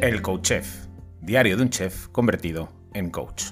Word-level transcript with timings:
El 0.00 0.22
Coach 0.22 0.42
Chef, 0.42 0.86
diario 1.20 1.56
de 1.56 1.62
un 1.64 1.70
chef 1.70 2.06
convertido 2.10 2.68
en 2.94 3.10
coach. 3.10 3.46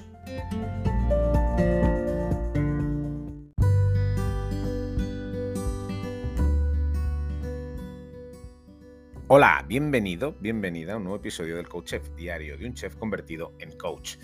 Hola, 9.27 9.65
bienvenido, 9.67 10.37
bienvenida 10.39 10.93
a 10.93 10.95
un 10.95 11.03
nuevo 11.03 11.17
episodio 11.17 11.57
del 11.57 11.67
Coach 11.67 11.87
Chef, 11.87 12.15
diario 12.15 12.57
de 12.57 12.65
un 12.65 12.75
chef 12.75 12.95
convertido 12.95 13.51
en 13.59 13.77
coach. 13.77 14.15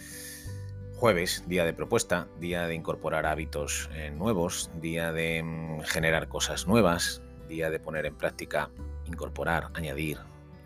Jueves, 0.96 1.44
día 1.50 1.66
de 1.66 1.74
propuesta, 1.74 2.30
día 2.40 2.68
de 2.68 2.76
incorporar 2.76 3.26
hábitos 3.26 3.90
eh, 3.96 4.12
nuevos, 4.12 4.72
día 4.80 5.12
de 5.12 5.44
mm, 5.44 5.82
generar 5.82 6.30
cosas 6.30 6.68
nuevas, 6.68 7.22
día 7.50 7.70
de 7.70 7.82
poner 7.82 8.06
en 8.06 8.16
práctica, 8.16 8.72
incorporar, 9.08 9.72
añadir, 9.74 10.20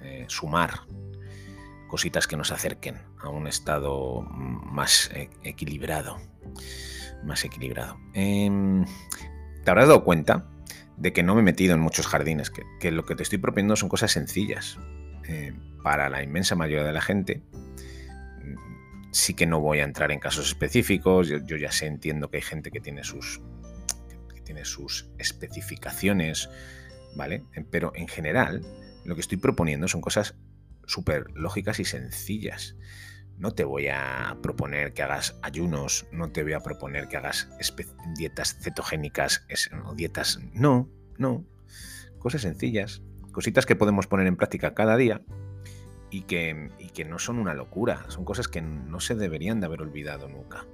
eh, 0.03 0.25
sumar 0.27 0.81
cositas 1.87 2.27
que 2.27 2.37
nos 2.37 2.51
acerquen 2.51 2.97
a 3.21 3.29
un 3.29 3.47
estado 3.47 4.21
más 4.21 5.09
e-, 5.13 5.29
equilibrado. 5.43 6.17
Más 7.23 7.43
equilibrado. 7.43 7.97
Em, 8.13 8.85
te 9.63 9.71
habrás 9.71 9.87
dado 9.87 10.03
cuenta 10.03 10.49
de 10.97 11.13
que 11.13 11.23
no 11.23 11.35
me 11.35 11.41
he 11.41 11.43
metido 11.43 11.73
en 11.73 11.79
muchos 11.79 12.07
jardines, 12.07 12.51
que, 12.79 12.91
lo 12.91 13.05
que 13.05 13.15
te 13.15 13.23
estoy 13.23 13.37
proponiendo 13.37 13.75
son 13.75 13.89
cosas 13.89 14.11
sencillas. 14.11 14.77
Eh, 15.27 15.53
para 15.83 16.09
la 16.09 16.23
inmensa 16.23 16.55
mayoría 16.55 16.85
de 16.85 16.93
la 16.93 17.01
gente, 17.01 17.43
sí 19.11 19.33
que 19.33 19.45
no 19.45 19.59
voy 19.59 19.79
a 19.79 19.83
entrar 19.83 20.11
en 20.11 20.19
casos 20.19 20.47
específicos. 20.47 21.27
Yo, 21.27 21.57
ya 21.57 21.71
sé, 21.71 21.87
entiendo 21.87 22.29
que 22.29 22.37
hay 22.37 22.43
gente 22.43 22.71
que 22.71 22.79
tiene 22.79 23.03
sus, 23.03 23.41
que 24.33 24.41
tiene 24.41 24.65
sus 24.65 25.09
especificaciones, 25.17 26.49
¿vale? 27.15 27.43
Pero 27.71 27.91
en 27.95 28.07
general, 28.07 28.61
lo 29.05 29.15
que 29.15 29.21
estoy 29.21 29.37
proponiendo 29.37 29.87
son 29.87 30.01
cosas 30.01 30.35
súper 30.87 31.29
lógicas 31.35 31.79
y 31.79 31.85
sencillas. 31.85 32.75
No 33.37 33.51
te 33.51 33.63
voy 33.63 33.87
a 33.87 34.35
proponer 34.41 34.93
que 34.93 35.03
hagas 35.03 35.37
ayunos, 35.43 36.07
no 36.11 36.31
te 36.31 36.41
voy 36.41 36.53
a 36.53 36.61
proponer 36.61 37.07
que 37.07 37.17
hagas 37.17 37.47
dietas 38.17 38.57
cetogénicas 38.59 39.45
o 39.85 39.93
dietas... 39.93 40.39
No, 40.53 40.89
no. 41.19 41.45
Cosas 42.17 42.41
sencillas, 42.41 43.03
cositas 43.31 43.67
que 43.67 43.75
podemos 43.75 44.07
poner 44.07 44.25
en 44.25 44.37
práctica 44.37 44.73
cada 44.73 44.97
día 44.97 45.21
y 46.09 46.21
que, 46.21 46.71
que 46.95 47.05
no 47.05 47.19
son 47.19 47.37
una 47.37 47.53
locura. 47.53 48.05
Son 48.07 48.25
cosas 48.25 48.47
que 48.47 48.61
no 48.61 48.99
se 48.99 49.13
deberían 49.13 49.59
de 49.59 49.67
haber 49.67 49.83
olvidado 49.83 50.27
nunca. 50.27 50.65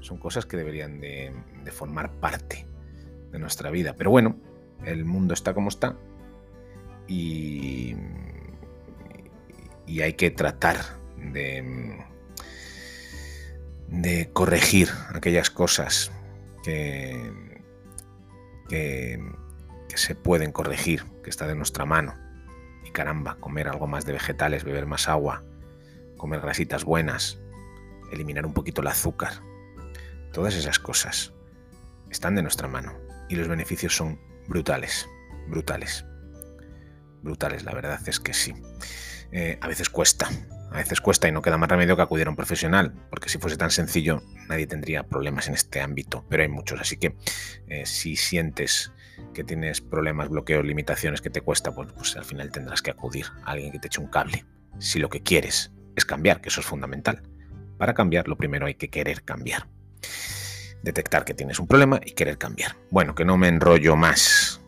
Son 0.00 0.18
cosas 0.18 0.46
que 0.46 0.56
deberían 0.56 1.00
de, 1.00 1.32
de 1.62 1.70
formar 1.70 2.18
parte 2.18 2.66
de 3.30 3.38
nuestra 3.38 3.70
vida. 3.70 3.94
Pero 3.96 4.10
bueno, 4.10 4.36
el 4.84 5.04
mundo 5.04 5.34
está 5.34 5.54
como 5.54 5.68
está 5.68 5.96
y 7.06 7.94
y 9.88 10.02
hay 10.02 10.12
que 10.12 10.30
tratar 10.30 10.76
de, 11.16 12.04
corregir 14.32 14.90
aquellas 15.14 15.50
cosas 15.50 16.12
que, 16.62 17.32
que, 18.68 19.18
se 19.94 20.14
pueden 20.14 20.52
corregir, 20.52 21.04
que 21.24 21.30
está 21.30 21.48
de 21.48 21.56
nuestra 21.56 21.84
mano. 21.84 22.14
Y 22.84 22.90
caramba, 22.90 23.36
comer 23.40 23.66
algo 23.66 23.88
más 23.88 24.04
de 24.04 24.12
vegetales, 24.12 24.62
beber 24.62 24.86
más 24.86 25.08
agua, 25.08 25.42
comer 26.16 26.40
grasitas 26.40 26.84
buenas, 26.84 27.40
eliminar 28.12 28.46
un 28.46 28.52
poquito 28.52 28.82
el 28.82 28.86
azúcar. 28.86 29.32
Todas 30.32 30.54
esas 30.54 30.78
cosas 30.78 31.32
están 32.10 32.36
de 32.36 32.42
nuestra 32.42 32.68
mano 32.68 32.92
y 33.28 33.34
los 33.34 33.48
beneficios 33.48 33.96
son 33.96 34.20
brutales, 34.46 35.08
brutales, 35.48 36.04
brutales, 37.22 37.64
la 37.64 37.72
verdad 37.72 38.00
es 38.06 38.20
que 38.20 38.34
sí. 38.34 38.54
Eh, 39.32 39.58
a 39.60 39.68
veces 39.68 39.88
cuesta. 39.88 40.28
A 40.70 40.76
veces 40.76 41.00
cuesta 41.00 41.28
y 41.28 41.32
no 41.32 41.40
queda 41.40 41.56
más 41.56 41.68
remedio 41.68 41.96
que 41.96 42.02
acudir 42.02 42.26
a 42.26 42.30
un 42.30 42.36
profesional, 42.36 42.92
porque 43.08 43.28
si 43.30 43.38
fuese 43.38 43.56
tan 43.56 43.70
sencillo 43.70 44.22
nadie 44.48 44.66
tendría 44.66 45.02
problemas 45.02 45.48
en 45.48 45.54
este 45.54 45.80
ámbito, 45.80 46.26
pero 46.28 46.42
hay 46.42 46.48
muchos. 46.48 46.80
Así 46.80 46.98
que 46.98 47.16
eh, 47.68 47.86
si 47.86 48.16
sientes 48.16 48.92
que 49.32 49.44
tienes 49.44 49.80
problemas, 49.80 50.28
bloqueos, 50.28 50.64
limitaciones 50.64 51.20
que 51.20 51.30
te 51.30 51.40
cuesta, 51.40 51.74
pues, 51.74 51.90
pues 51.92 52.16
al 52.16 52.24
final 52.24 52.50
tendrás 52.50 52.82
que 52.82 52.90
acudir 52.90 53.26
a 53.44 53.52
alguien 53.52 53.72
que 53.72 53.78
te 53.78 53.86
eche 53.88 54.00
un 54.00 54.08
cable. 54.08 54.44
Si 54.78 54.98
lo 54.98 55.08
que 55.08 55.22
quieres 55.22 55.72
es 55.96 56.04
cambiar, 56.04 56.40
que 56.40 56.50
eso 56.50 56.60
es 56.60 56.66
fundamental. 56.66 57.22
Para 57.78 57.94
cambiar, 57.94 58.28
lo 58.28 58.36
primero 58.36 58.66
hay 58.66 58.74
que 58.74 58.90
querer 58.90 59.24
cambiar. 59.24 59.68
Detectar 60.82 61.24
que 61.24 61.34
tienes 61.34 61.58
un 61.58 61.66
problema 61.66 62.00
y 62.04 62.12
querer 62.12 62.38
cambiar. 62.38 62.76
Bueno, 62.90 63.14
que 63.14 63.24
no 63.24 63.36
me 63.36 63.48
enrollo 63.48 63.96
más. 63.96 64.60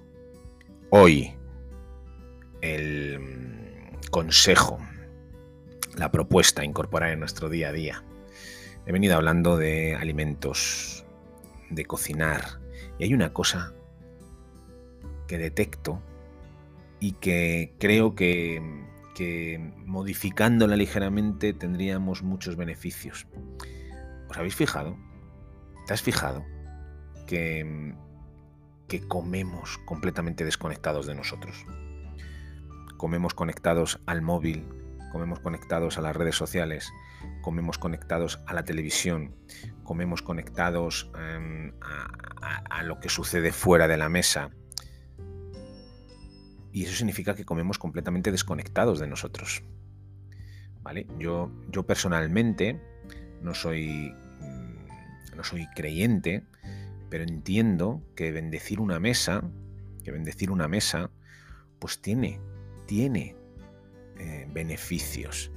Hoy 0.91 1.37
el 2.63 3.50
consejo, 4.10 4.78
la 5.97 6.10
propuesta 6.10 6.62
a 6.62 6.65
incorporar 6.65 7.10
en 7.10 7.21
nuestro 7.21 7.48
día 7.48 7.69
a 7.69 7.72
día. 7.72 8.04
He 8.87 8.93
venido 8.93 9.16
hablando 9.16 9.56
de 9.56 9.94
alimentos, 9.94 11.04
de 11.71 11.84
cocinar, 11.84 12.60
y 12.98 13.04
hay 13.04 13.15
una 13.15 13.32
cosa 13.32 13.72
que 15.26 15.38
detecto 15.38 16.03
y 16.98 17.12
que 17.12 17.75
creo 17.78 18.15
que, 18.15 18.60
modificándola 19.84 20.77
ligeramente 20.77 21.53
tendríamos 21.53 22.22
muchos 22.22 22.56
beneficios. 22.56 23.27
¿Os 24.31 24.37
habéis 24.37 24.54
fijado? 24.54 24.97
¿Te 25.87 25.92
has 25.92 26.00
fijado 26.00 26.42
que, 27.27 27.94
que 28.88 29.06
comemos 29.06 29.78
completamente 29.84 30.44
desconectados 30.44 31.06
de 31.06 31.15
nosotros? 31.15 31.66
Comemos 33.00 33.33
conectados 33.33 33.99
al 34.05 34.21
móvil, 34.21 34.62
comemos 35.11 35.41
conectados 35.41 35.97
a 35.97 36.03
las 36.03 36.15
redes 36.15 36.37
sociales, 36.37 36.93
comemos 37.41 37.78
conectados 37.78 38.43
a 38.47 38.53
la 38.53 38.66
televisión, 38.66 39.34
comemos 39.84 40.21
conectados 40.21 41.10
em, 41.19 41.72
a, 41.81 42.83
lo 42.83 43.00
que 43.00 43.09
sucede 43.09 43.53
fuera 43.53 43.89
de 43.89 43.97
la 43.97 44.10
mesa. 44.10 44.50
Y 46.72 46.84
eso 46.84 46.94
significa 46.94 47.34
que 47.34 47.47
comemos 47.47 47.78
completamente 47.78 48.33
desconectados 48.33 48.99
de 48.99 49.06
nosotros. 49.06 49.62
¿Vale? 50.83 51.06
Yo, 51.19 51.50
yo 51.71 51.87
personalmente 51.87 52.83
no 53.41 53.55
soy, 53.55 54.15
mm, 54.41 55.37
no 55.39 55.43
soy 55.43 55.66
creyente, 55.75 56.44
pero 57.09 57.25
entiendo 57.25 58.03
que 58.15 58.31
bendecir 58.31 58.78
una 58.78 59.00
mesa, 59.00 59.43
que 60.05 60.12
bendecir 60.12 60.50
una 60.50 60.69
mesa, 60.69 61.10
pues 61.78 62.03
tiene 62.03 62.41
tiene 62.91 63.37
eh, 64.19 64.49
beneficios. 64.53 65.53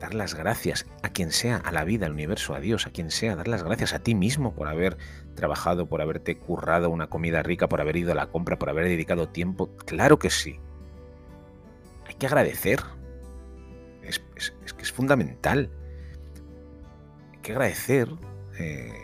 Dar 0.00 0.14
las 0.14 0.34
gracias 0.34 0.86
a 1.02 1.10
quien 1.10 1.30
sea, 1.30 1.58
a 1.58 1.70
la 1.70 1.84
vida, 1.84 2.06
al 2.06 2.12
universo, 2.12 2.54
a 2.54 2.60
Dios, 2.60 2.86
a 2.86 2.90
quien 2.90 3.10
sea. 3.10 3.36
Dar 3.36 3.46
las 3.46 3.62
gracias 3.62 3.92
a 3.92 3.98
ti 3.98 4.14
mismo 4.14 4.54
por 4.54 4.68
haber 4.68 4.96
trabajado, 5.34 5.86
por 5.86 6.00
haberte 6.00 6.38
currado 6.38 6.88
una 6.88 7.08
comida 7.08 7.42
rica, 7.42 7.68
por 7.68 7.82
haber 7.82 7.96
ido 7.96 8.12
a 8.12 8.14
la 8.14 8.28
compra, 8.28 8.58
por 8.58 8.70
haber 8.70 8.86
dedicado 8.86 9.28
tiempo. 9.28 9.76
Claro 9.84 10.18
que 10.18 10.30
sí. 10.30 10.60
Hay 12.06 12.14
que 12.14 12.24
agradecer. 12.24 12.80
Es, 14.02 14.18
que 14.74 14.82
es 14.82 14.92
fundamental. 14.92 15.70
Hay 17.34 17.38
que 17.42 17.52
agradecer 17.52 18.08
eh, 18.58 18.94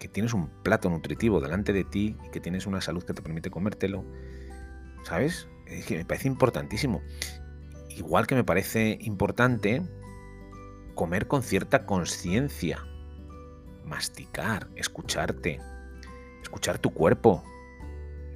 que 0.00 0.08
tienes 0.08 0.34
un 0.34 0.48
plato 0.64 0.90
nutritivo 0.90 1.40
delante 1.40 1.72
de 1.72 1.84
ti 1.84 2.16
y 2.26 2.30
que 2.30 2.40
tienes 2.40 2.66
una 2.66 2.80
salud 2.80 3.04
que 3.04 3.14
te 3.14 3.22
permite 3.22 3.48
comértelo. 3.48 4.04
¿Sabes? 5.04 5.48
es 5.70 5.86
que 5.86 5.96
me 5.96 6.04
parece 6.04 6.28
importantísimo. 6.28 7.02
Igual 7.88 8.26
que 8.26 8.34
me 8.34 8.44
parece 8.44 8.98
importante 9.00 9.82
comer 10.94 11.26
con 11.26 11.42
cierta 11.42 11.86
conciencia, 11.86 12.84
masticar, 13.84 14.68
escucharte, 14.76 15.60
escuchar 16.42 16.78
tu 16.78 16.92
cuerpo, 16.92 17.44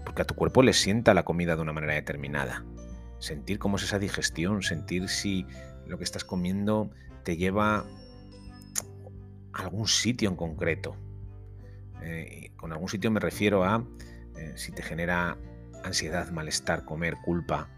porque 0.04 0.22
a 0.22 0.24
tu 0.24 0.34
cuerpo 0.34 0.62
le 0.62 0.72
sienta 0.72 1.14
la 1.14 1.24
comida 1.24 1.56
de 1.56 1.62
una 1.62 1.72
manera 1.72 1.94
determinada. 1.94 2.64
Sentir 3.18 3.58
cómo 3.58 3.76
es 3.76 3.84
esa 3.84 3.98
digestión, 3.98 4.62
sentir 4.62 5.08
si 5.08 5.46
lo 5.86 5.98
que 5.98 6.04
estás 6.04 6.24
comiendo 6.24 6.90
te 7.22 7.36
lleva 7.36 7.84
a 9.52 9.62
algún 9.62 9.88
sitio 9.88 10.28
en 10.28 10.36
concreto. 10.36 10.96
Eh, 12.02 12.52
con 12.56 12.72
algún 12.72 12.88
sitio 12.88 13.10
me 13.10 13.20
refiero 13.20 13.64
a 13.64 13.82
eh, 14.36 14.52
si 14.56 14.72
te 14.72 14.82
genera 14.82 15.38
ansiedad, 15.84 16.30
malestar, 16.30 16.84
comer, 16.84 17.16
culpa, 17.24 17.68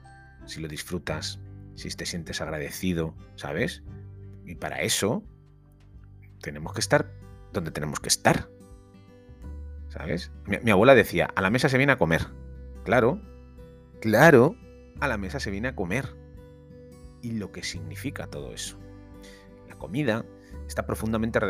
si 0.47 0.61
lo 0.61 0.69
disfrutas, 0.69 1.41
si 1.75 1.91
te 1.91 2.07
sientes 2.07 2.41
agradecido, 2.41 3.15
¿sabes? 3.35 3.83
Y 4.45 4.55
para 4.55 4.81
eso 4.81 5.23
tenemos 6.41 6.73
que 6.73 6.81
estar 6.81 7.11
donde 7.53 7.71
tenemos 7.71 8.01
que 8.01 8.09
estar. 8.09 8.49
¿Sabes? 9.89 10.31
Mi, 10.47 10.71
abuela 10.71 10.95
decía, 10.95 11.29
a 11.35 11.41
la 11.41 11.51
mesa 11.51 11.69
se 11.69 11.79
viene 11.79 11.93
a 11.93 11.99
comer. 11.99 12.27
Claro, 12.85 13.21
claro, 14.01 14.57
a 15.01 15.09
la 15.09 15.17
mesa 15.17 15.41
se 15.41 15.51
viene 15.51 15.69
a 15.69 15.75
comer. 15.75 16.17
Y 17.23 17.33
lo 17.33 17.51
que 17.51 17.63
significa 17.63 18.27
todo 18.27 18.53
eso. 18.53 18.79
La 19.69 19.77
comida 19.77 20.25
está 20.67 20.87
profundamente, 20.87 21.41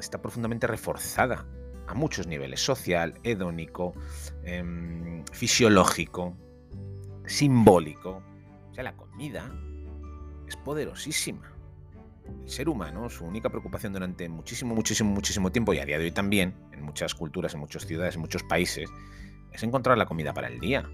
está 0.00 0.20
profundamente 0.20 0.66
reforzada 0.66 1.46
a 1.86 1.94
muchos 1.94 2.26
niveles, 2.26 2.60
social, 2.60 3.18
hedónico, 3.22 3.94
em, 4.44 5.24
fisiológico, 5.32 6.36
simbólico. 7.26 8.22
O 8.70 8.74
sea, 8.74 8.84
la 8.84 8.96
comida 8.96 9.50
es 10.46 10.56
poderosísima. 10.56 11.50
El 12.42 12.48
ser 12.48 12.68
humano, 12.68 13.10
su 13.10 13.24
única 13.24 13.50
preocupación 13.50 13.92
durante 13.92 14.28
muchísimo, 14.28 14.74
muchísimo, 14.74 15.10
muchísimo 15.10 15.52
tiempo, 15.52 15.74
y 15.74 15.78
a 15.78 15.84
día 15.84 15.98
de 15.98 16.04
hoy 16.04 16.12
también, 16.12 16.54
en 16.72 16.82
muchas 16.82 17.14
culturas, 17.14 17.54
en 17.54 17.60
muchas 17.60 17.86
ciudades, 17.86 18.14
en 18.14 18.22
muchos 18.22 18.42
países, 18.42 18.90
es 19.52 19.62
encontrar 19.62 19.98
la 19.98 20.06
comida 20.06 20.32
para 20.32 20.48
el 20.48 20.58
día. 20.60 20.88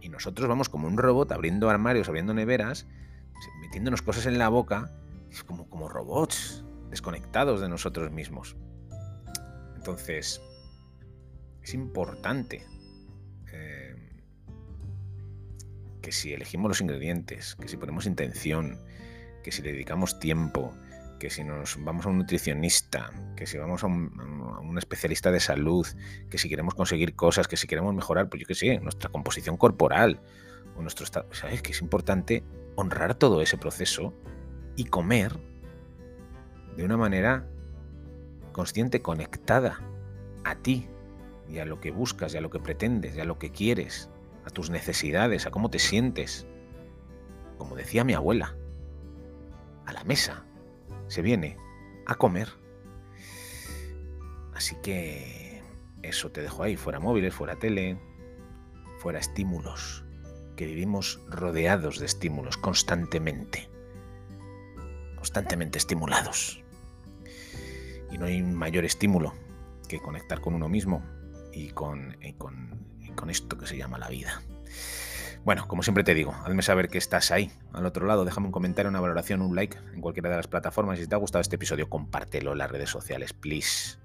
Y 0.00 0.08
nosotros 0.08 0.48
vamos 0.48 0.68
como 0.68 0.86
un 0.86 0.96
robot 0.96 1.32
abriendo 1.32 1.68
armarios, 1.68 2.08
abriendo 2.08 2.32
neveras, 2.34 2.86
metiéndonos 3.60 4.02
cosas 4.02 4.26
en 4.26 4.38
la 4.38 4.48
boca, 4.48 4.92
como, 5.46 5.68
como 5.68 5.88
robots, 5.88 6.64
desconectados 6.90 7.60
de 7.60 7.68
nosotros 7.68 8.10
mismos. 8.10 8.56
Entonces, 9.82 10.40
es 11.60 11.74
importante 11.74 12.64
eh, 13.52 13.96
que 16.00 16.12
si 16.12 16.32
elegimos 16.32 16.68
los 16.68 16.80
ingredientes, 16.80 17.56
que 17.56 17.66
si 17.66 17.76
ponemos 17.76 18.06
intención, 18.06 18.78
que 19.42 19.50
si 19.50 19.60
le 19.60 19.72
dedicamos 19.72 20.20
tiempo, 20.20 20.72
que 21.18 21.30
si 21.30 21.42
nos 21.42 21.82
vamos 21.82 22.06
a 22.06 22.10
un 22.10 22.18
nutricionista, 22.18 23.10
que 23.34 23.44
si 23.44 23.58
vamos 23.58 23.82
a 23.82 23.88
un, 23.88 24.78
especialista 24.78 25.32
de 25.32 25.40
salud, 25.40 25.84
que 26.30 26.38
si 26.38 26.48
queremos 26.48 26.76
conseguir 26.76 27.16
cosas, 27.16 27.48
que 27.48 27.56
si 27.56 27.66
queremos 27.66 27.92
mejorar, 27.92 28.28
pues 28.28 28.40
yo 28.40 28.46
qué 28.46 28.54
sé, 28.54 28.78
nuestra 28.78 29.10
composición 29.10 29.56
corporal 29.56 30.20
o 30.76 30.82
nuestro 30.82 31.04
estado, 31.04 31.26
¿sabes? 31.34 31.60
Que 31.60 31.72
es 31.72 31.82
importante 31.82 32.44
honrar 32.76 33.16
todo 33.16 33.42
ese 33.42 33.58
proceso 33.58 34.14
y 34.76 34.84
comer 34.84 35.40
de 36.76 36.84
una 36.84 36.96
manera 36.96 37.48
consciente, 38.52 39.02
conectada 39.02 39.80
a 40.44 40.56
ti 40.56 40.88
y 41.48 41.58
a 41.58 41.64
lo 41.64 41.80
que 41.80 41.90
buscas 41.90 42.34
y 42.34 42.38
a 42.38 42.40
lo 42.40 42.50
que 42.50 42.58
pretendes 42.58 43.16
y 43.16 43.20
a 43.20 43.24
lo 43.24 43.38
que 43.38 43.50
quieres, 43.50 44.08
a 44.44 44.50
tus 44.50 44.70
necesidades, 44.70 45.46
a 45.46 45.50
cómo 45.50 45.70
te 45.70 45.78
sientes. 45.78 46.46
Como 47.58 47.76
decía 47.76 48.04
mi 48.04 48.14
abuela, 48.14 48.56
a 49.86 49.92
la 49.92 50.04
mesa 50.04 50.44
se 51.08 51.22
viene 51.22 51.56
a 52.06 52.14
comer. 52.14 52.48
Así 54.54 54.76
que 54.82 55.62
eso 56.02 56.30
te 56.30 56.42
dejo 56.42 56.62
ahí, 56.62 56.76
fuera 56.76 57.00
móviles, 57.00 57.34
fuera 57.34 57.56
tele, 57.56 57.98
fuera 58.98 59.18
estímulos, 59.18 60.04
que 60.56 60.66
vivimos 60.66 61.20
rodeados 61.28 61.98
de 61.98 62.06
estímulos 62.06 62.56
constantemente, 62.56 63.68
constantemente 65.16 65.78
estimulados. 65.78 66.61
Y 68.12 68.18
no 68.18 68.26
hay 68.26 68.42
mayor 68.42 68.84
estímulo 68.84 69.34
que 69.88 70.00
conectar 70.00 70.40
con 70.40 70.54
uno 70.54 70.68
mismo 70.68 71.02
y 71.52 71.70
con, 71.70 72.16
con, 72.38 73.30
esto 73.30 73.58
que 73.58 73.66
se 73.66 73.76
llama 73.76 73.98
la 73.98 74.08
vida. 74.08 74.42
Bueno, 75.44 75.66
como 75.66 75.82
siempre 75.82 76.04
te 76.04 76.14
digo, 76.14 76.32
hazme 76.44 76.62
saber 76.62 76.88
que 76.88 76.98
estás 76.98 77.30
ahí, 77.30 77.50
al 77.72 77.84
otro 77.86 78.06
lado, 78.06 78.24
déjame 78.24 78.46
un 78.46 78.52
comentario, 78.52 78.90
una 78.90 79.00
valoración, 79.00 79.42
un 79.42 79.56
like 79.56 79.76
en 79.92 80.00
cualquiera 80.00 80.30
de 80.30 80.36
las 80.36 80.46
plataformas. 80.46 80.98
Si 80.98 81.06
te 81.06 81.14
ha 81.14 81.18
gustado 81.18 81.40
este 81.40 81.56
episodio, 81.56 81.88
compártelo 81.88 82.52
en 82.52 82.58
las 82.58 82.70
redes 82.70 82.90
sociales, 82.90 83.32
please. 83.32 83.98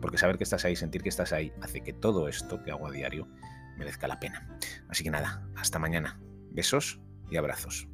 Porque 0.00 0.18
saber 0.18 0.38
que 0.38 0.44
estás 0.44 0.64
ahí, 0.64 0.76
sentir 0.76 1.02
que 1.02 1.08
estás 1.08 1.32
ahí, 1.32 1.52
hace 1.62 1.80
que 1.80 1.92
todo 1.92 2.28
esto 2.28 2.62
que 2.62 2.70
hago 2.70 2.86
a 2.86 2.92
diario 2.92 3.28
merezca 3.76 4.06
la 4.06 4.20
pena. 4.20 4.48
Así 4.88 5.02
que 5.02 5.10
nada, 5.10 5.46
hasta 5.56 5.78
mañana. 5.78 6.20
Besos 6.50 7.00
y 7.30 7.36
abrazos. 7.36 7.88